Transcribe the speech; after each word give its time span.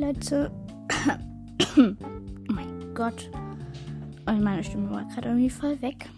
Leute. 0.00 0.50
oh 1.76 1.94
mein 2.48 2.94
Gott. 2.94 3.30
Oh, 4.26 4.32
meine 4.32 4.64
Stimme 4.64 4.90
war 4.90 5.04
gerade 5.04 5.28
irgendwie 5.28 5.50
voll 5.50 5.80
weg. 5.82 6.08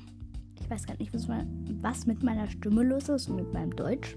Ich 0.60 0.70
weiß 0.70 0.86
gar 0.86 0.96
nicht, 0.98 1.12
was 1.12 2.06
mit 2.06 2.22
meiner 2.22 2.48
Stimme 2.48 2.84
los 2.84 3.08
ist 3.08 3.28
und 3.28 3.36
mit 3.36 3.52
meinem 3.52 3.74
Deutsch. 3.74 4.16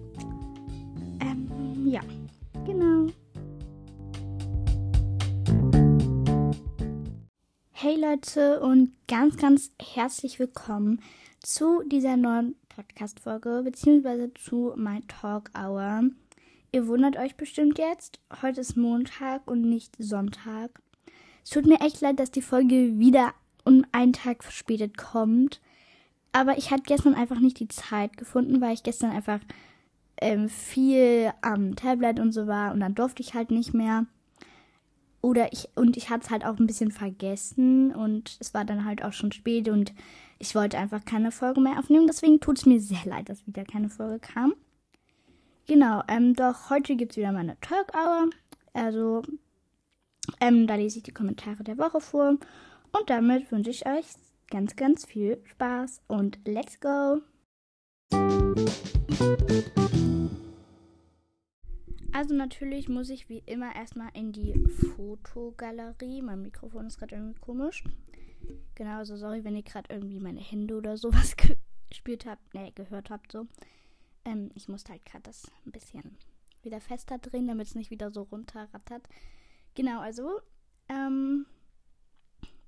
Ähm, 1.19 1.87
ja, 1.87 2.01
genau. 2.63 3.07
Hey 7.71 7.99
Leute 7.99 8.59
und 8.59 8.91
ganz, 9.07 9.35
ganz 9.37 9.71
herzlich 9.81 10.37
willkommen 10.37 11.01
zu 11.41 11.81
dieser 11.87 12.17
neuen 12.17 12.55
Podcast-Folge, 12.69 13.63
beziehungsweise 13.63 14.31
zu 14.35 14.73
My 14.75 15.01
Talk 15.07 15.49
Hour. 15.57 16.03
Ihr 16.75 16.89
wundert 16.89 17.15
euch 17.15 17.37
bestimmt 17.37 17.77
jetzt, 17.77 18.19
heute 18.41 18.59
ist 18.59 18.75
Montag 18.75 19.49
und 19.49 19.61
nicht 19.61 19.95
Sonntag. 19.97 20.81
Es 21.41 21.51
tut 21.51 21.65
mir 21.65 21.79
echt 21.79 22.01
leid, 22.01 22.19
dass 22.19 22.31
die 22.31 22.41
Folge 22.41 22.99
wieder 22.99 23.33
um 23.63 23.85
einen 23.93 24.11
Tag 24.11 24.43
verspätet 24.43 24.97
kommt. 24.97 25.61
Aber 26.33 26.57
ich 26.57 26.71
hatte 26.71 26.83
gestern 26.85 27.15
einfach 27.15 27.39
nicht 27.39 27.61
die 27.61 27.69
Zeit 27.69 28.17
gefunden, 28.17 28.59
weil 28.59 28.73
ich 28.73 28.83
gestern 28.83 29.11
einfach 29.11 29.39
ähm, 30.19 30.49
viel 30.49 31.31
am 31.41 31.77
Tablet 31.77 32.19
und 32.19 32.33
so 32.33 32.45
war 32.45 32.73
und 32.73 32.81
dann 32.81 32.93
durfte 32.93 33.23
ich 33.23 33.35
halt 33.35 33.51
nicht 33.51 33.73
mehr. 33.73 34.05
Oder 35.21 35.53
ich, 35.53 35.69
und 35.75 35.95
ich 35.95 36.09
hatte 36.09 36.25
es 36.25 36.29
halt 36.29 36.43
auch 36.43 36.59
ein 36.59 36.67
bisschen 36.67 36.91
vergessen 36.91 37.95
und 37.95 38.35
es 38.41 38.53
war 38.53 38.65
dann 38.65 38.83
halt 38.83 39.01
auch 39.01 39.13
schon 39.13 39.31
spät 39.31 39.69
und 39.69 39.93
ich 40.39 40.55
wollte 40.55 40.77
einfach 40.77 41.05
keine 41.05 41.31
Folge 41.31 41.61
mehr 41.61 41.79
aufnehmen. 41.79 42.07
Deswegen 42.07 42.41
tut 42.41 42.57
es 42.57 42.65
mir 42.65 42.81
sehr 42.81 43.05
leid, 43.05 43.29
dass 43.29 43.47
wieder 43.47 43.63
keine 43.63 43.87
Folge 43.87 44.19
kam. 44.19 44.55
Genau, 45.67 46.03
ähm, 46.07 46.35
doch 46.35 46.69
heute 46.69 46.95
gibt 46.95 47.13
es 47.13 47.17
wieder 47.17 47.31
meine 47.31 47.59
Talk 47.59 47.91
Hour. 47.95 48.29
Also, 48.73 49.23
ähm, 50.39 50.67
da 50.67 50.75
lese 50.75 50.99
ich 50.99 51.03
die 51.03 51.13
Kommentare 51.13 51.63
der 51.63 51.79
Woche 51.79 51.99
vor. 52.01 52.37
Und 52.91 53.09
damit 53.09 53.51
wünsche 53.51 53.71
ich 53.71 53.87
euch 53.87 54.05
ganz, 54.51 54.75
ganz 54.75 55.05
viel 55.05 55.41
Spaß 55.45 56.01
und 56.07 56.37
let's 56.45 56.79
go! 56.79 57.21
Also 62.13 62.35
natürlich 62.35 62.87
muss 62.87 63.09
ich 63.09 63.27
wie 63.27 63.41
immer 63.47 63.75
erstmal 63.75 64.09
in 64.13 64.31
die 64.31 64.53
Fotogalerie. 64.95 66.21
Mein 66.21 66.43
Mikrofon 66.43 66.85
ist 66.85 66.99
gerade 66.99 67.15
irgendwie 67.15 67.39
komisch. 67.39 67.83
Genau, 68.75 68.99
also 68.99 69.17
sorry, 69.17 69.43
wenn 69.43 69.55
ihr 69.55 69.63
gerade 69.63 69.91
irgendwie 69.91 70.19
meine 70.19 70.41
Hände 70.41 70.75
oder 70.75 70.95
sowas 70.95 71.35
gespielt 71.89 72.27
habt, 72.27 72.53
ne, 72.53 72.71
gehört 72.75 73.09
habt 73.09 73.31
so. 73.31 73.47
Ähm, 74.25 74.51
ich 74.55 74.67
musste 74.67 74.91
halt 74.91 75.05
gerade 75.05 75.23
das 75.23 75.51
ein 75.65 75.71
bisschen 75.71 76.17
wieder 76.63 76.81
fester 76.81 77.17
drehen, 77.19 77.47
damit 77.47 77.67
es 77.67 77.75
nicht 77.75 77.91
wieder 77.91 78.11
so 78.11 78.23
runterrattert. 78.23 79.07
Genau, 79.75 80.01
also 80.01 80.41
ähm, 80.89 81.45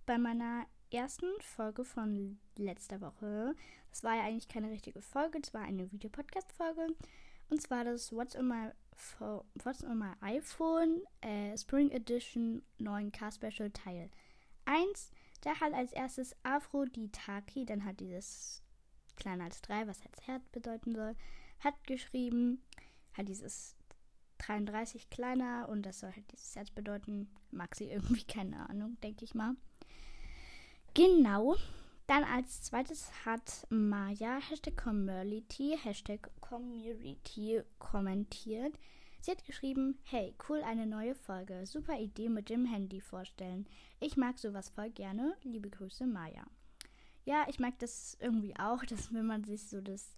bei 0.05 0.17
meiner 0.17 0.65
ersten 0.91 1.27
Folge 1.41 1.83
von 1.83 2.39
letzter 2.55 3.01
Woche, 3.01 3.55
das 3.89 4.03
war 4.03 4.15
ja 4.15 4.23
eigentlich 4.23 4.47
keine 4.47 4.69
richtige 4.69 5.01
Folge, 5.01 5.41
das 5.41 5.53
war 5.53 5.61
eine 5.61 5.91
Videopodcast-Folge. 5.91 6.87
Und 7.49 7.61
zwar 7.61 7.83
das 7.83 8.11
What's 8.13 8.35
on 8.35 8.47
my, 8.47 8.71
What's 9.63 9.83
on 9.83 9.97
my 9.97 10.11
iPhone 10.21 11.01
äh, 11.21 11.57
Spring 11.57 11.91
Edition 11.91 12.61
9K 12.79 13.33
Special 13.33 13.71
Teil 13.71 14.09
1. 14.65 15.11
Da 15.41 15.59
halt 15.59 15.73
als 15.73 15.93
erstes 15.93 16.35
Aphroditaki, 16.43 17.65
dann 17.65 17.85
halt 17.85 17.99
dieses 17.99 18.63
kleiner 19.15 19.45
als 19.45 19.61
3, 19.61 19.87
was 19.87 20.01
als 20.01 20.27
Herz 20.27 20.49
bedeuten 20.49 20.93
soll 20.93 21.15
hat 21.59 21.85
geschrieben, 21.85 22.61
hat 23.13 23.27
dieses 23.27 23.75
33 24.39 25.09
kleiner 25.09 25.67
und 25.69 25.83
das 25.83 25.99
soll 25.99 26.11
halt 26.11 26.31
dieses 26.31 26.55
Herz 26.55 26.69
bedeuten. 26.69 27.29
Mag 27.51 27.75
sie 27.75 27.85
irgendwie, 27.85 28.23
keine 28.27 28.69
Ahnung, 28.69 28.97
denke 29.01 29.25
ich 29.25 29.33
mal. 29.33 29.55
Genau. 30.93 31.55
Dann 32.07 32.23
als 32.23 32.61
zweites 32.61 33.11
hat 33.25 33.67
Maya 33.69 34.39
Hashtag 34.39 34.77
Community, 34.77 35.77
Hashtag 35.83 36.29
Community 36.39 37.61
kommentiert. 37.79 38.79
Sie 39.19 39.31
hat 39.31 39.43
geschrieben, 39.43 39.99
hey, 40.03 40.33
cool, 40.47 40.61
eine 40.61 40.87
neue 40.87 41.13
Folge. 41.13 41.65
Super 41.65 41.99
Idee 41.99 42.29
mit 42.29 42.49
dem 42.49 42.65
Handy 42.65 43.01
vorstellen. 43.01 43.67
Ich 43.99 44.15
mag 44.15 44.39
sowas 44.39 44.69
voll 44.69 44.89
gerne. 44.89 45.35
Liebe 45.43 45.69
Grüße, 45.69 46.07
Maya. 46.07 46.45
Ja, 47.25 47.45
ich 47.49 47.59
mag 47.59 47.77
das 47.79 48.15
irgendwie 48.21 48.57
auch, 48.57 48.85
dass 48.89 49.13
wenn 49.13 49.25
man 49.25 49.43
sich 49.43 49.67
so 49.67 49.81
das 49.81 50.15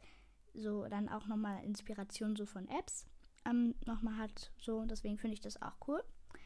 so 0.54 0.88
dann 0.88 1.10
auch 1.10 1.28
nochmal 1.28 1.64
Inspiration 1.64 2.36
so 2.36 2.46
von 2.46 2.68
Apps 2.68 3.06
ähm, 3.46 3.76
nochmal 3.86 4.18
hat. 4.18 4.52
So, 4.60 4.84
deswegen 4.86 5.18
finde 5.18 5.34
ich 5.36 5.42
das 5.42 5.62
auch 5.62 5.76
cool. 5.88 6.04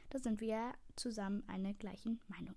Da 0.10 0.20
sind 0.20 0.42
wir 0.42 0.74
zusammen 0.96 1.44
einer 1.48 1.74
gleichen 1.74 2.22
Meinung. 2.28 2.56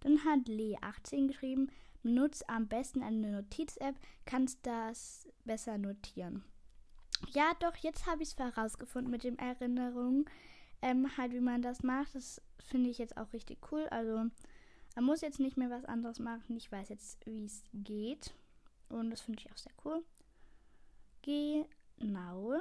Dann 0.00 0.24
hat 0.24 0.40
Lee18 0.48 1.28
geschrieben, 1.28 1.70
benutze 2.02 2.48
am 2.48 2.66
besten 2.68 3.02
eine 3.02 3.30
Notiz-App, 3.30 3.96
kannst 4.24 4.58
das 4.66 5.28
besser 5.44 5.78
notieren. 5.78 6.44
Ja, 7.30 7.52
doch, 7.60 7.76
jetzt 7.76 8.06
habe 8.06 8.22
ich 8.22 8.30
es 8.30 8.38
herausgefunden 8.38 9.10
mit 9.10 9.24
den 9.24 9.38
Erinnerungen. 9.38 10.24
Ähm, 10.82 11.16
halt, 11.16 11.32
wie 11.32 11.40
man 11.40 11.62
das 11.62 11.84
macht. 11.84 12.14
Das 12.14 12.42
finde 12.58 12.90
ich 12.90 12.98
jetzt 12.98 13.16
auch 13.16 13.32
richtig 13.32 13.58
cool. 13.70 13.86
Also, 13.90 14.24
man 14.96 15.04
muss 15.04 15.20
jetzt 15.20 15.38
nicht 15.38 15.56
mehr 15.56 15.70
was 15.70 15.84
anderes 15.84 16.18
machen. 16.18 16.56
Ich 16.56 16.70
weiß 16.70 16.88
jetzt, 16.88 17.24
wie 17.24 17.44
es 17.44 17.62
geht. 17.72 18.34
Und 18.88 19.10
das 19.10 19.20
finde 19.20 19.40
ich 19.40 19.50
auch 19.50 19.56
sehr 19.56 19.72
cool. 19.84 20.04
Genau. 21.22 22.60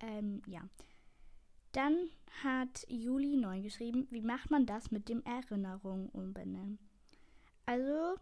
Ähm, 0.00 0.42
ja. 0.46 0.60
Dann 1.72 2.10
hat 2.42 2.86
Juli 2.88 3.36
neu 3.36 3.60
geschrieben, 3.60 4.06
wie 4.10 4.22
macht 4.22 4.50
man 4.50 4.66
das 4.66 4.90
mit 4.90 5.08
dem 5.08 5.22
Erinnerung 5.24 6.08
umbenennen? 6.10 6.78
Also, 7.66 8.14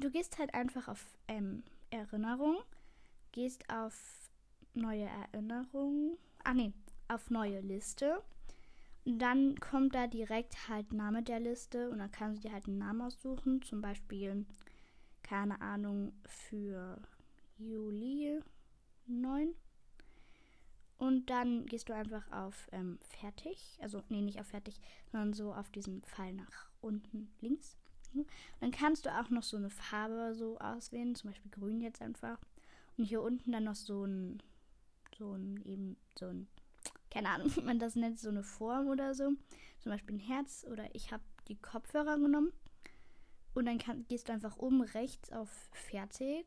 du 0.00 0.10
gehst 0.10 0.38
halt 0.38 0.52
einfach 0.54 0.88
auf 0.88 1.04
ähm, 1.28 1.62
Erinnerung, 1.90 2.56
gehst 3.32 3.68
auf 3.70 4.30
neue 4.74 5.08
Erinnerungen, 5.32 6.18
ach 6.42 6.54
nee, 6.54 6.72
auf 7.08 7.30
neue 7.30 7.60
Liste. 7.60 8.22
dann 9.04 9.60
kommt 9.60 9.94
da 9.94 10.06
direkt 10.06 10.68
halt 10.68 10.92
Name 10.92 11.22
der 11.22 11.38
Liste 11.40 11.90
und 11.90 11.98
dann 11.98 12.10
kannst 12.10 12.42
du 12.42 12.48
dir 12.48 12.54
halt 12.54 12.66
einen 12.66 12.78
Namen 12.78 13.02
aussuchen, 13.02 13.62
zum 13.62 13.80
Beispiel, 13.80 14.46
keine 15.22 15.60
Ahnung, 15.60 16.12
für 16.26 16.98
Juli 17.58 18.40
9. 19.06 19.54
Und 20.98 21.28
dann 21.28 21.66
gehst 21.66 21.88
du 21.88 21.94
einfach 21.94 22.30
auf 22.30 22.68
ähm, 22.72 22.98
Fertig. 23.02 23.78
Also, 23.80 24.02
nee, 24.08 24.22
nicht 24.22 24.40
auf 24.40 24.46
Fertig, 24.46 24.80
sondern 25.10 25.32
so 25.32 25.52
auf 25.52 25.70
diesen 25.70 26.02
Pfeil 26.02 26.32
nach 26.34 26.70
unten 26.80 27.30
links. 27.40 27.76
Dann 28.60 28.70
kannst 28.70 29.06
du 29.06 29.18
auch 29.18 29.28
noch 29.30 29.42
so 29.42 29.56
eine 29.56 29.70
Farbe 29.70 30.34
so 30.34 30.58
auswählen, 30.58 31.14
zum 31.16 31.30
Beispiel 31.30 31.50
grün 31.50 31.80
jetzt 31.80 32.00
einfach. 32.00 32.38
Und 32.96 33.04
hier 33.04 33.22
unten 33.22 33.50
dann 33.50 33.64
noch 33.64 33.74
so 33.74 34.04
ein, 34.04 34.40
so 35.18 35.32
ein, 35.32 35.60
eben 35.64 35.96
so 36.16 36.26
ein, 36.26 36.46
keine 37.10 37.28
Ahnung, 37.28 37.50
wie 37.56 37.62
man 37.62 37.80
das 37.80 37.96
nennt, 37.96 38.20
so 38.20 38.28
eine 38.28 38.44
Form 38.44 38.88
oder 38.88 39.14
so. 39.14 39.32
Zum 39.80 39.92
Beispiel 39.92 40.16
ein 40.16 40.20
Herz 40.20 40.64
oder 40.70 40.94
ich 40.94 41.12
habe 41.12 41.24
die 41.48 41.56
Kopfhörer 41.56 42.18
genommen. 42.18 42.52
Und 43.52 43.66
dann 43.66 43.78
kann, 43.78 44.06
gehst 44.08 44.28
du 44.28 44.32
einfach 44.32 44.58
oben 44.58 44.82
rechts 44.82 45.32
auf 45.32 45.50
Fertig 45.72 46.46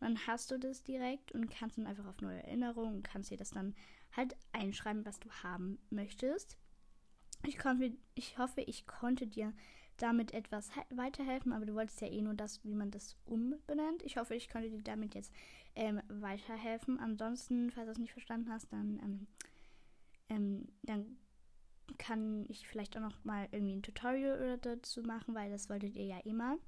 dann 0.00 0.26
hast 0.26 0.50
du 0.50 0.58
das 0.58 0.82
direkt 0.82 1.32
und 1.32 1.50
kannst 1.50 1.78
dann 1.78 1.86
einfach 1.86 2.06
auf 2.06 2.20
neue 2.20 2.42
Erinnerungen 2.42 2.96
und 2.96 3.02
kannst 3.02 3.30
dir 3.30 3.36
das 3.36 3.50
dann 3.50 3.74
halt 4.16 4.36
einschreiben, 4.52 5.04
was 5.04 5.18
du 5.20 5.30
haben 5.42 5.78
möchtest. 5.90 6.56
Ich, 7.46 7.58
konnte, 7.58 7.96
ich 8.14 8.38
hoffe, 8.38 8.60
ich 8.62 8.86
konnte 8.86 9.26
dir 9.26 9.52
damit 9.96 10.32
etwas 10.32 10.70
weiterhelfen, 10.90 11.52
aber 11.52 11.66
du 11.66 11.74
wolltest 11.74 12.00
ja 12.00 12.08
eh 12.08 12.22
nur 12.22 12.34
das, 12.34 12.62
wie 12.64 12.74
man 12.74 12.90
das 12.90 13.16
umbenennt. 13.24 14.02
Ich 14.04 14.16
hoffe, 14.16 14.34
ich 14.34 14.48
konnte 14.48 14.70
dir 14.70 14.82
damit 14.82 15.14
jetzt 15.14 15.32
ähm, 15.74 16.00
weiterhelfen. 16.08 16.98
Ansonsten, 17.00 17.70
falls 17.70 17.86
du 17.86 17.92
es 17.92 17.98
nicht 17.98 18.12
verstanden 18.12 18.50
hast, 18.50 18.72
dann, 18.72 19.00
ähm, 19.02 19.26
ähm, 20.28 20.68
dann 20.82 21.18
kann 21.96 22.46
ich 22.48 22.68
vielleicht 22.68 22.96
auch 22.96 23.00
noch 23.00 23.24
mal 23.24 23.48
irgendwie 23.50 23.76
ein 23.76 23.82
Tutorial 23.82 24.58
dazu 24.58 25.02
machen, 25.02 25.34
weil 25.34 25.50
das 25.50 25.68
wolltet 25.68 25.96
ihr 25.96 26.04
ja 26.04 26.18
immer. 26.20 26.58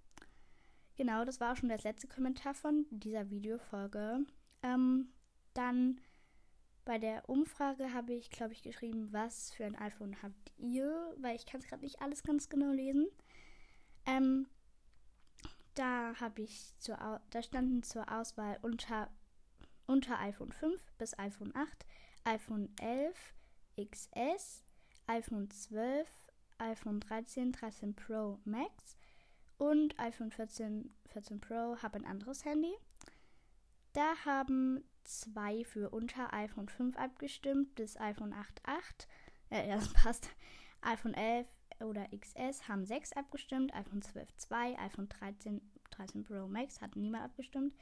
Genau, 1.00 1.24
das 1.24 1.40
war 1.40 1.52
auch 1.52 1.56
schon 1.56 1.70
der 1.70 1.78
letzte 1.78 2.08
Kommentar 2.08 2.52
von 2.52 2.84
dieser 2.90 3.30
Videofolge. 3.30 4.18
Ähm, 4.62 5.08
dann 5.54 5.98
bei 6.84 6.98
der 6.98 7.26
Umfrage 7.26 7.94
habe 7.94 8.12
ich, 8.12 8.28
glaube 8.28 8.52
ich, 8.52 8.60
geschrieben, 8.60 9.10
was 9.10 9.50
für 9.50 9.64
ein 9.64 9.76
iPhone 9.76 10.20
habt 10.22 10.52
ihr, 10.58 11.14
weil 11.16 11.36
ich 11.36 11.46
kann 11.46 11.62
es 11.62 11.66
gerade 11.66 11.80
nicht 11.80 12.02
alles 12.02 12.22
ganz 12.22 12.50
genau 12.50 12.70
lesen. 12.72 13.06
Ähm, 14.04 14.46
da 15.74 16.12
habe 16.20 16.42
ich 16.42 16.76
zur, 16.76 16.98
da 17.30 17.42
standen 17.42 17.82
zur 17.82 18.12
Auswahl 18.12 18.58
unter, 18.60 19.08
unter 19.86 20.20
iPhone 20.20 20.52
5 20.52 20.78
bis 20.98 21.18
iPhone 21.18 21.56
8, 21.56 21.86
iPhone 22.24 22.68
11, 22.78 23.16
XS, 23.90 24.64
iPhone 25.06 25.48
12, 25.48 26.06
iPhone 26.58 27.00
13, 27.00 27.52
13 27.52 27.94
Pro 27.96 28.38
Max, 28.44 28.98
und 29.60 29.98
iPhone 30.00 30.30
14, 30.30 30.90
14 31.10 31.40
Pro 31.40 31.76
habe 31.82 31.96
ein 31.96 32.06
anderes 32.06 32.44
Handy. 32.46 32.72
Da 33.92 34.14
haben 34.24 34.82
zwei 35.04 35.64
für 35.64 35.90
unter 35.90 36.32
iPhone 36.32 36.68
5 36.68 36.96
abgestimmt 36.96 37.74
bis 37.74 37.98
iPhone 38.00 38.32
8.8 38.32 39.06
äh, 39.50 39.68
ja, 39.68 39.76
das 39.76 39.92
passt. 39.92 40.30
iPhone 40.80 41.12
11 41.12 41.46
oder 41.80 42.08
XS 42.08 42.68
haben 42.68 42.86
6 42.86 43.12
abgestimmt, 43.12 43.74
iPhone 43.74 44.00
12 44.00 44.34
2, 44.36 44.78
iPhone 44.78 45.08
13, 45.08 45.60
13 45.90 46.24
Pro 46.24 46.46
Max 46.46 46.80
hat 46.80 46.96
niemand 46.96 47.24
abgestimmt, 47.24 47.74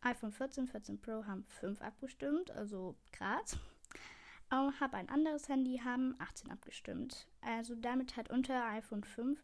iPhone 0.00 0.32
14, 0.32 0.66
14 0.66 1.00
Pro 1.00 1.26
haben 1.26 1.44
5 1.46 1.80
abgestimmt, 1.80 2.50
also 2.50 2.96
krass. 3.12 3.56
Ähm, 4.52 4.72
habe 4.80 4.96
ein 4.96 5.08
anderes 5.08 5.48
Handy, 5.48 5.78
haben 5.78 6.16
18 6.18 6.50
abgestimmt. 6.50 7.28
Also 7.40 7.76
damit 7.76 8.16
hat 8.16 8.30
unter 8.30 8.64
iPhone 8.64 9.04
5 9.04 9.40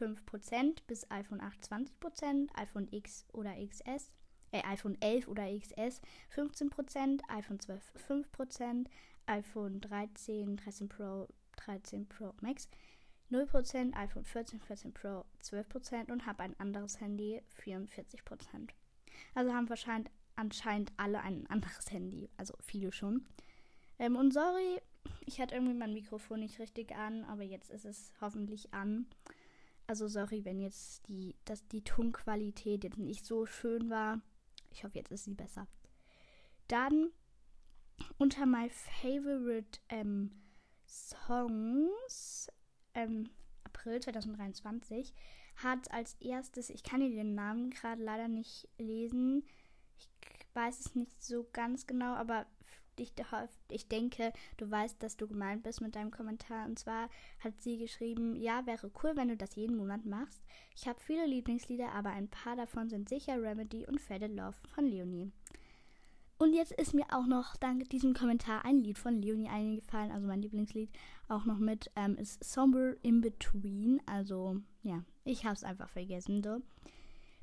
5% 0.00 0.82
bis 0.86 1.10
iPhone 1.10 1.40
8 1.40 1.72
20%, 1.72 2.48
iPhone 2.54 2.88
X 2.90 3.26
oder 3.32 3.54
XS, 3.54 4.12
äh, 4.52 4.62
iPhone 4.64 4.96
11 5.00 5.28
oder 5.28 5.46
XS 5.46 6.00
15%, 6.34 7.20
iPhone 7.28 7.60
12 7.60 7.92
5%, 8.08 8.86
iPhone 9.26 9.80
13, 9.80 10.56
13 10.56 10.88
Pro, 10.88 11.28
13 11.56 12.08
Pro 12.08 12.34
Max 12.40 12.68
0%, 13.30 13.94
iPhone 13.94 14.24
14, 14.24 14.60
14 14.60 14.92
Pro 14.92 15.24
12% 15.42 16.12
und 16.12 16.26
habe 16.26 16.42
ein 16.42 16.58
anderes 16.60 17.00
Handy 17.00 17.40
44%. 17.64 18.68
Also 19.34 19.52
haben 19.52 19.68
wahrscheinlich 19.68 20.12
anscheinend 20.36 20.92
alle 20.96 21.20
ein 21.20 21.46
anderes 21.48 21.90
Handy, 21.90 22.28
also 22.36 22.54
viele 22.60 22.92
schon. 22.92 23.26
Ähm, 23.98 24.16
und 24.16 24.32
sorry, 24.32 24.80
ich 25.24 25.40
hatte 25.40 25.54
irgendwie 25.54 25.74
mein 25.74 25.92
Mikrofon 25.92 26.40
nicht 26.40 26.58
richtig 26.58 26.94
an, 26.94 27.24
aber 27.24 27.42
jetzt 27.42 27.70
ist 27.70 27.84
es 27.84 28.12
hoffentlich 28.20 28.72
an. 28.74 29.06
Also 29.86 30.08
sorry, 30.08 30.44
wenn 30.44 30.60
jetzt 30.60 31.06
die, 31.08 31.36
dass 31.44 31.66
die 31.68 31.82
Tonqualität 31.82 32.84
jetzt 32.84 32.98
nicht 32.98 33.26
so 33.26 33.46
schön 33.46 33.90
war. 33.90 34.20
Ich 34.70 34.84
hoffe, 34.84 34.98
jetzt 34.98 35.12
ist 35.12 35.24
sie 35.24 35.34
besser. 35.34 35.66
Dann 36.68 37.10
unter 38.18 38.46
my 38.46 38.70
favorite 38.70 39.80
ähm, 39.88 40.30
Songs 40.86 42.50
ähm, 42.94 43.30
April 43.64 44.00
2023 44.00 45.12
hat 45.56 45.90
als 45.92 46.14
erstes, 46.20 46.70
ich 46.70 46.82
kann 46.82 47.00
dir 47.00 47.10
den 47.10 47.34
Namen 47.34 47.70
gerade 47.70 48.02
leider 48.02 48.28
nicht 48.28 48.68
lesen, 48.78 49.44
ich 49.98 50.08
weiß 50.54 50.80
es 50.80 50.94
nicht 50.94 51.22
so 51.22 51.46
ganz 51.52 51.86
genau, 51.86 52.14
aber 52.14 52.46
ich, 52.96 53.12
ich 53.70 53.88
denke, 53.88 54.32
du 54.56 54.70
weißt, 54.70 55.02
dass 55.02 55.16
du 55.16 55.26
gemeint 55.26 55.62
bist 55.62 55.80
mit 55.80 55.94
deinem 55.96 56.10
Kommentar. 56.10 56.66
Und 56.66 56.78
zwar 56.78 57.08
hat 57.40 57.60
sie 57.60 57.78
geschrieben, 57.78 58.36
ja, 58.36 58.66
wäre 58.66 58.90
cool, 59.02 59.12
wenn 59.14 59.28
du 59.28 59.36
das 59.36 59.54
jeden 59.54 59.76
Monat 59.76 60.04
machst. 60.04 60.42
Ich 60.76 60.86
habe 60.86 61.00
viele 61.00 61.26
Lieblingslieder, 61.26 61.92
aber 61.92 62.10
ein 62.10 62.28
paar 62.28 62.56
davon 62.56 62.88
sind 62.88 63.08
sicher 63.08 63.40
Remedy 63.40 63.86
und 63.86 64.00
Faded 64.00 64.34
Love 64.34 64.56
von 64.74 64.86
Leonie. 64.86 65.30
Und 66.38 66.54
jetzt 66.54 66.72
ist 66.72 66.92
mir 66.92 67.06
auch 67.12 67.26
noch 67.26 67.54
dank 67.56 67.88
diesem 67.90 68.14
Kommentar 68.14 68.64
ein 68.64 68.82
Lied 68.82 68.98
von 68.98 69.22
Leonie 69.22 69.48
eingefallen, 69.48 70.10
also 70.10 70.26
mein 70.26 70.42
Lieblingslied 70.42 70.90
auch 71.28 71.44
noch 71.44 71.58
mit, 71.58 71.90
ähm, 71.94 72.16
ist 72.16 72.42
Somber 72.42 72.94
in 73.02 73.20
Between. 73.20 74.02
Also, 74.06 74.56
ja, 74.82 75.04
ich 75.24 75.44
habe 75.44 75.54
es 75.54 75.62
einfach 75.62 75.88
vergessen. 75.88 76.42
So. 76.42 76.58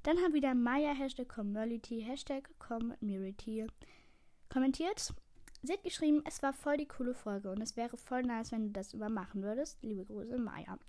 Dann 0.03 0.17
haben 0.17 0.33
wieder 0.33 0.53
Maya 0.53 0.91
Hashtag 0.91 1.29
Community, 1.29 2.01
Hashtag 2.01 2.49
Community 2.59 3.67
kommentiert. 4.49 5.13
Sie 5.61 5.73
hat 5.73 5.83
geschrieben, 5.83 6.21
es 6.25 6.41
war 6.41 6.53
voll 6.53 6.77
die 6.77 6.87
coole 6.87 7.13
Folge 7.13 7.51
und 7.51 7.61
es 7.61 7.75
wäre 7.75 7.97
voll 7.97 8.23
nice, 8.23 8.51
wenn 8.51 8.67
du 8.67 8.71
das 8.71 8.93
übermachen 8.93 9.43
würdest. 9.43 9.77
Liebe 9.83 10.05
Grüße, 10.05 10.37
Maya. 10.37 10.79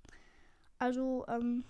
Also, 0.79 1.25
ähm, 1.29 1.65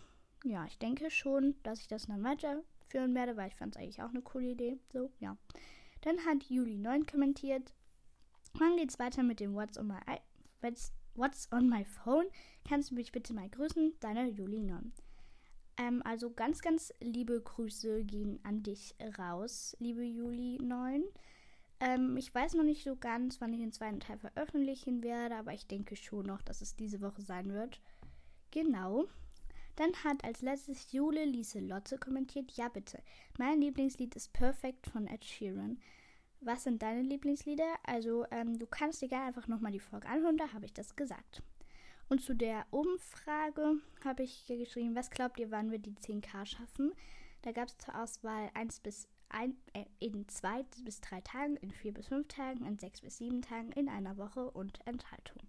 ja, 0.44 0.66
ich 0.66 0.78
denke 0.78 1.10
schon, 1.10 1.54
dass 1.62 1.80
ich 1.80 1.88
das 1.88 2.06
dann 2.06 2.22
weiterführen 2.22 3.14
werde, 3.14 3.36
weil 3.36 3.48
ich 3.48 3.56
fand 3.56 3.74
es 3.74 3.80
eigentlich 3.80 4.02
auch 4.02 4.10
eine 4.10 4.22
coole 4.22 4.50
Idee. 4.50 4.78
So, 4.92 5.10
ja. 5.18 5.36
Dann 6.02 6.24
hat 6.26 6.44
Juli 6.44 6.76
9 6.76 7.06
kommentiert. 7.06 7.72
Wann 8.54 8.76
geht's 8.76 8.98
weiter 8.98 9.22
mit 9.22 9.40
dem 9.40 9.54
What's 9.54 9.78
on 9.78 9.86
my 9.86 9.98
What's, 10.60 10.92
What's 11.14 11.50
on 11.52 11.68
my 11.68 11.84
phone? 11.84 12.26
Kannst 12.68 12.90
du 12.90 12.94
mich 12.94 13.12
bitte 13.12 13.32
mal 13.32 13.48
grüßen? 13.48 13.94
Deine 14.00 14.28
Juli 14.28 14.62
9. 14.62 14.92
Ähm, 15.78 16.02
also 16.04 16.30
ganz, 16.30 16.60
ganz 16.60 16.92
liebe 17.00 17.40
Grüße 17.40 18.04
gehen 18.04 18.40
an 18.42 18.62
dich 18.62 18.94
raus, 19.18 19.74
liebe 19.80 20.04
Juli 20.04 20.58
9. 20.62 21.02
Ähm, 21.80 22.16
ich 22.16 22.34
weiß 22.34 22.54
noch 22.54 22.62
nicht 22.62 22.84
so 22.84 22.94
ganz, 22.94 23.40
wann 23.40 23.52
ich 23.52 23.60
den 23.60 23.72
zweiten 23.72 24.00
Teil 24.00 24.18
veröffentlichen 24.18 25.02
werde, 25.02 25.36
aber 25.36 25.52
ich 25.52 25.66
denke 25.66 25.96
schon 25.96 26.26
noch, 26.26 26.42
dass 26.42 26.60
es 26.60 26.76
diese 26.76 27.00
Woche 27.00 27.22
sein 27.22 27.52
wird. 27.52 27.80
Genau. 28.50 29.06
Dann 29.76 29.92
hat 30.04 30.24
als 30.24 30.42
letztes 30.42 30.92
Jule 30.92 31.24
Lieselotte 31.24 31.96
kommentiert, 31.96 32.52
ja 32.52 32.68
bitte, 32.68 33.02
mein 33.38 33.60
Lieblingslied 33.60 34.14
ist 34.14 34.32
Perfect 34.34 34.86
von 34.88 35.06
Ed 35.06 35.24
Sheeran. 35.24 35.78
Was 36.42 36.64
sind 36.64 36.82
deine 36.82 37.02
Lieblingslieder? 37.02 37.76
Also, 37.84 38.26
ähm, 38.30 38.58
du 38.58 38.66
kannst 38.66 39.00
dir 39.00 39.08
gerne 39.08 39.26
einfach 39.26 39.46
nochmal 39.46 39.72
die 39.72 39.80
Folge 39.80 40.08
anhören, 40.08 40.36
da 40.36 40.52
habe 40.52 40.66
ich 40.66 40.74
das 40.74 40.96
gesagt. 40.96 41.42
Und 42.10 42.20
zu 42.20 42.34
der 42.34 42.66
Umfrage 42.70 43.76
habe 44.04 44.24
ich 44.24 44.46
geschrieben, 44.46 44.96
was 44.96 45.10
glaubt 45.10 45.38
ihr, 45.38 45.50
wann 45.50 45.70
wir 45.70 45.78
die 45.78 45.94
10k 45.94 46.44
schaffen? 46.44 46.92
Da 47.42 47.52
gab 47.52 47.68
es 47.68 47.78
zur 47.78 47.94
Auswahl 47.94 48.50
1 48.54 48.80
bis 48.80 49.08
ein, 49.30 49.56
äh, 49.72 49.84
in 49.98 50.28
zwei 50.28 50.64
bis 50.84 51.00
drei 51.00 51.20
Tagen, 51.20 51.56
in 51.56 51.70
vier 51.70 51.92
bis 51.92 52.08
fünf 52.08 52.28
Tagen, 52.28 52.64
in 52.64 52.78
sechs 52.78 53.00
bis 53.00 53.18
sieben 53.18 53.42
Tagen, 53.42 53.72
in 53.72 53.88
einer 53.88 54.16
Woche 54.16 54.50
und 54.50 54.84
Enthaltung. 54.86 55.42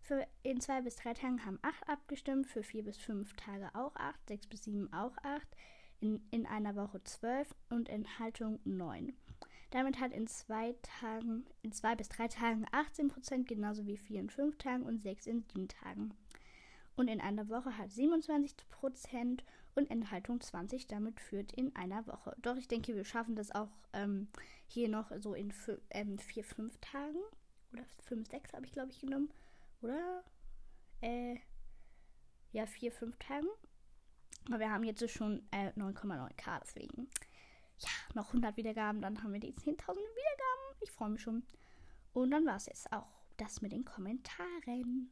Für 0.00 0.26
in 0.42 0.60
zwei 0.60 0.82
bis 0.82 0.96
drei 0.96 1.14
Tagen 1.14 1.44
haben 1.44 1.58
acht 1.62 1.88
abgestimmt, 1.88 2.46
für 2.46 2.62
vier 2.62 2.84
bis 2.84 2.98
fünf 2.98 3.34
Tage 3.36 3.74
auch 3.74 3.96
acht, 3.96 4.20
sechs 4.28 4.46
bis 4.46 4.64
sieben 4.64 4.92
auch 4.92 5.16
acht, 5.22 5.48
in, 6.00 6.20
in 6.30 6.46
einer 6.46 6.76
Woche 6.76 7.02
zwölf 7.04 7.54
und 7.70 7.88
Enthaltung 7.88 8.60
neun. 8.64 9.14
Damit 9.70 9.98
hat 9.98 10.12
in 10.12 10.26
zwei 10.26 10.74
Tagen, 10.82 11.46
in 11.62 11.72
zwei 11.72 11.96
bis 11.96 12.08
drei 12.08 12.28
Tagen 12.28 12.66
18 12.70 13.08
Prozent, 13.08 13.48
genauso 13.48 13.86
wie 13.86 13.96
vier 13.96 14.20
in 14.20 14.30
fünf 14.30 14.56
Tagen 14.58 14.84
und 14.84 15.02
sechs 15.02 15.26
in 15.26 15.42
sieben 15.42 15.68
Tagen. 15.68 16.14
Und 16.96 17.08
in 17.08 17.20
einer 17.20 17.48
Woche 17.48 17.76
hat 17.76 17.90
27 17.90 18.68
Prozent 18.68 19.42
und 19.74 19.90
Enthaltung 19.90 20.40
20 20.40 20.86
damit 20.86 21.20
führt 21.20 21.52
in 21.52 21.74
einer 21.76 22.06
Woche. 22.06 22.36
Doch 22.42 22.56
ich 22.56 22.68
denke, 22.68 22.94
wir 22.94 23.04
schaffen 23.04 23.34
das 23.36 23.54
auch 23.54 23.70
ähm, 23.92 24.28
hier 24.66 24.88
noch 24.88 25.10
so 25.18 25.34
in 25.34 25.52
ähm, 25.90 26.18
vier, 26.18 26.44
fünf 26.44 26.78
Tagen. 26.80 27.18
Oder 27.72 27.84
fünf, 28.02 28.28
sechs 28.28 28.52
habe 28.52 28.66
ich, 28.66 28.72
glaube 28.72 28.90
ich, 28.90 29.00
genommen. 29.00 29.30
Oder? 29.82 30.22
Äh, 31.00 31.36
ja, 32.52 32.66
vier, 32.66 32.92
fünf 32.92 33.16
Tagen. 33.18 33.48
Aber 34.46 34.60
wir 34.60 34.70
haben 34.70 34.84
jetzt 34.84 35.08
schon 35.10 35.42
äh, 35.50 35.70
9,9k, 35.70 36.60
deswegen. 36.60 37.08
Ja, 37.78 37.90
noch 38.14 38.28
100 38.28 38.56
Wiedergaben, 38.56 39.00
dann 39.00 39.22
haben 39.22 39.32
wir 39.32 39.40
die 39.40 39.52
10.000 39.52 39.64
Wiedergaben. 39.66 40.76
Ich 40.80 40.90
freue 40.92 41.10
mich 41.10 41.22
schon. 41.22 41.42
Und 42.12 42.30
dann 42.30 42.46
war 42.46 42.56
es 42.56 42.66
jetzt 42.66 42.92
auch 42.92 43.08
das 43.36 43.60
mit 43.60 43.72
den 43.72 43.84
Kommentaren. 43.84 45.10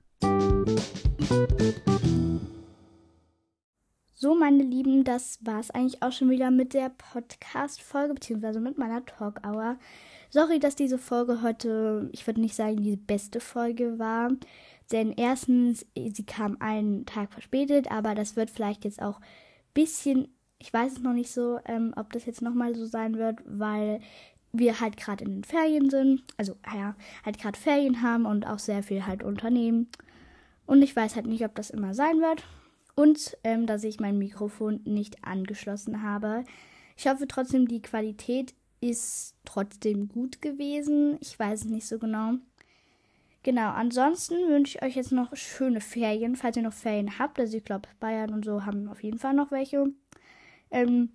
Meine 4.43 4.65
Lieben, 4.65 5.05
das 5.05 5.39
war 5.43 5.61
es 5.61 5.71
eigentlich 5.71 6.03
auch 6.03 6.11
schon 6.11 6.29
wieder 6.29 6.51
mit 6.51 6.75
der 6.75 6.89
Podcast-Folge, 6.89 8.15
beziehungsweise 8.15 8.59
mit 8.59 8.77
meiner 8.77 9.07
Talk-Hour. 9.07 9.77
Sorry, 10.31 10.59
dass 10.59 10.75
diese 10.75 10.99
Folge 10.99 11.43
heute, 11.43 12.11
ich 12.11 12.27
würde 12.27 12.41
nicht 12.41 12.57
sagen, 12.57 12.83
die 12.83 12.97
beste 12.97 13.39
Folge 13.39 14.01
war. 14.01 14.33
Denn 14.91 15.13
erstens, 15.13 15.87
sie 15.95 16.27
kam 16.27 16.57
einen 16.59 17.07
Tag 17.07 17.33
verspätet, 17.33 17.89
aber 17.93 18.17
das 18.17 18.35
wird 18.35 18.51
vielleicht 18.51 18.85
jetzt 18.85 19.01
auch 19.01 19.21
ein 19.21 19.25
bisschen, 19.75 20.27
ich 20.59 20.73
weiß 20.73 20.95
es 20.95 21.03
noch 21.03 21.13
nicht 21.13 21.31
so, 21.31 21.61
ähm, 21.67 21.95
ob 21.95 22.13
das 22.13 22.27
jetzt 22.27 22.43
nochmal 22.43 22.75
so 22.75 22.85
sein 22.85 23.19
wird, 23.19 23.39
weil 23.45 24.01
wir 24.51 24.81
halt 24.81 24.97
gerade 24.97 25.25
in 25.25 25.35
den 25.37 25.45
Ferien 25.45 25.89
sind. 25.89 26.25
Also, 26.37 26.57
ja, 26.75 26.97
halt 27.25 27.39
gerade 27.39 27.57
Ferien 27.57 28.03
haben 28.03 28.27
und 28.27 28.45
auch 28.45 28.59
sehr 28.59 28.83
viel 28.83 29.07
halt 29.07 29.23
unternehmen. 29.23 29.89
Und 30.67 30.83
ich 30.83 30.97
weiß 30.97 31.15
halt 31.15 31.27
nicht, 31.27 31.45
ob 31.45 31.55
das 31.55 31.71
immer 31.71 31.95
sein 31.95 32.21
wird 32.21 32.43
und 32.95 33.37
ähm, 33.45 33.67
dass 33.67 33.85
ich 33.85 34.01
mein 34.01 34.19
Mikrofon 34.19 34.81
nicht 34.85 35.25
angeschlossen 35.25 36.03
habe. 36.03 36.45
Ich 36.97 37.07
hoffe 37.07 37.27
trotzdem, 37.27 37.67
die 37.69 37.83
Qualität 37.83 38.55
ist 38.81 39.37
trotzdem 39.45 40.09
gut 40.09 40.43
gewesen. 40.43 41.17
Ich 41.21 41.39
weiß 41.39 41.61
es 41.61 41.67
nicht 41.67 41.87
so 41.87 41.99
genau. 41.99 42.35
Genau, 43.45 43.71
ansonsten 43.71 44.35
wünsche 44.49 44.79
ich 44.79 44.85
euch 44.85 44.97
jetzt 44.97 45.11
noch 45.11 45.35
schöne 45.37 45.81
Ferien, 45.81 46.37
falls 46.37 46.57
ihr 46.57 46.63
noch 46.63 46.73
Ferien 46.73 47.19
habt. 47.19 47.41
Also 47.41 47.57
ich 47.57 47.65
glaube, 47.65 47.89
Bayern 47.99 48.33
und 48.33 48.45
so 48.45 48.65
haben 48.65 48.89
auf 48.89 49.03
jeden 49.03 49.19
Fall 49.19 49.35
noch 49.35 49.51
welche. 49.51 49.87
Ähm, 50.71 51.11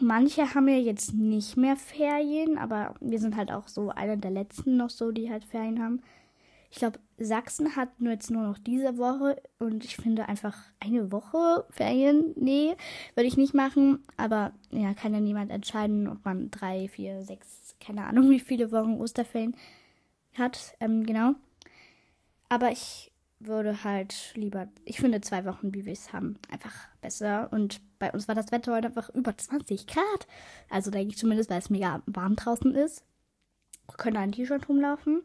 manche 0.00 0.54
haben 0.54 0.68
ja 0.68 0.76
jetzt 0.76 1.14
nicht 1.14 1.56
mehr 1.56 1.76
Ferien, 1.76 2.58
aber 2.58 2.94
wir 3.00 3.20
sind 3.20 3.36
halt 3.36 3.52
auch 3.52 3.68
so 3.68 3.90
einer 3.90 4.16
der 4.16 4.32
letzten 4.32 4.76
noch 4.76 4.90
so, 4.90 5.12
die 5.12 5.30
halt 5.30 5.44
Ferien 5.44 5.80
haben. 5.82 6.02
Ich 6.74 6.80
glaube, 6.80 6.98
Sachsen 7.18 7.76
hat 7.76 8.00
nur 8.00 8.14
jetzt 8.14 8.32
nur 8.32 8.42
noch 8.42 8.58
diese 8.58 8.98
Woche 8.98 9.40
und 9.60 9.84
ich 9.84 9.94
finde 9.94 10.28
einfach 10.28 10.56
eine 10.80 11.12
Woche 11.12 11.64
Ferien, 11.70 12.34
nee, 12.34 12.74
würde 13.14 13.28
ich 13.28 13.36
nicht 13.36 13.54
machen. 13.54 14.02
Aber 14.16 14.50
ja, 14.72 14.92
kann 14.92 15.14
ja 15.14 15.20
niemand 15.20 15.52
entscheiden, 15.52 16.08
ob 16.08 16.24
man 16.24 16.50
drei, 16.50 16.88
vier, 16.88 17.22
sechs, 17.22 17.76
keine 17.78 18.04
Ahnung, 18.04 18.28
wie 18.30 18.40
viele 18.40 18.72
Wochen 18.72 19.00
Osterferien 19.00 19.54
hat. 20.36 20.74
Ähm, 20.80 21.06
genau. 21.06 21.36
Aber 22.48 22.72
ich 22.72 23.12
würde 23.38 23.84
halt 23.84 24.32
lieber, 24.34 24.66
ich 24.84 24.98
finde 24.98 25.20
zwei 25.20 25.44
Wochen, 25.44 25.72
wie 25.74 25.84
wir 25.84 25.92
es 25.92 26.12
haben, 26.12 26.40
einfach 26.50 26.74
besser. 27.00 27.52
Und 27.52 27.82
bei 28.00 28.10
uns 28.10 28.26
war 28.26 28.34
das 28.34 28.50
Wetter 28.50 28.74
heute 28.74 28.88
einfach 28.88 29.10
über 29.10 29.38
20 29.38 29.86
Grad. 29.86 30.26
Also 30.70 30.90
denke 30.90 31.10
ich 31.10 31.18
zumindest, 31.18 31.50
weil 31.50 31.60
es 31.60 31.70
mega 31.70 32.02
warm 32.06 32.34
draußen 32.34 32.74
ist. 32.74 33.04
Wir 33.86 33.96
können 33.96 34.14
da 34.14 34.22
ein 34.22 34.32
T-Shirt 34.32 34.68
rumlaufen. 34.68 35.22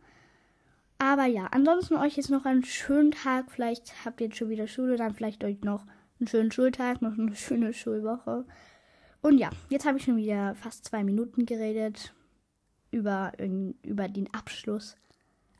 Aber 1.00 1.25
ja, 1.25 1.48
ansonsten 1.48 1.96
euch 1.96 2.18
jetzt 2.18 2.29
noch 2.29 2.46
einen 2.46 2.63
schönen 2.63 3.12
Tag. 3.12 3.51
Vielleicht 3.51 4.06
habt 4.06 4.20
ihr 4.20 4.27
jetzt 4.27 4.38
schon 4.38 4.50
wieder 4.50 4.68
Schule, 4.68 4.98
dann 4.98 5.15
vielleicht 5.15 5.44
euch 5.44 5.62
noch 5.62 5.86
einen 6.20 6.27
schönen 6.27 6.51
Schultag, 6.51 7.01
noch 7.01 7.18
eine 7.18 7.36
schöne 7.36 7.74
Schulwoche. 7.74 8.46
Und 9.22 9.38
ja, 9.38 9.50
jetzt 9.70 9.86
habe 9.86 9.98
ich 9.98 10.03
schon 10.03 10.18
wieder 10.18 10.56
fast 10.56 10.86
zwei 10.86 11.03
Minuten 11.03 11.46
geredet 11.46 12.13
über, 12.91 13.32
über 13.84 14.08
den 14.10 14.34
Abschluss. 14.34 14.98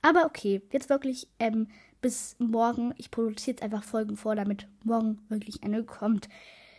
Aber 0.02 0.26
okay, 0.26 0.62
jetzt 0.72 0.90
wirklich 0.90 1.30
ähm, 1.40 1.68
bis 2.02 2.36
morgen. 2.40 2.94
Ich 2.98 3.12
produziere 3.12 3.56
jetzt 3.56 3.64
einfach 3.64 3.84
Folgen 3.84 4.18
vor, 4.18 4.36
damit 4.36 4.68
morgen 4.84 5.20
wirklich 5.30 5.64
eine 5.64 5.84
kommt. 5.84 6.30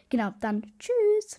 Genau, 0.09 0.33
dann 0.41 0.73
tschüss. 0.79 1.39